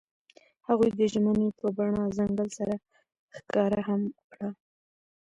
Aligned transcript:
هغوی 0.67 0.89
د 0.99 1.01
ژمنې 1.13 1.47
په 1.59 1.67
بڼه 1.77 2.03
ځنګل 2.17 2.49
سره 2.57 2.75
ښکاره 3.35 3.81
هم 3.89 4.01
کړه. 4.31 4.49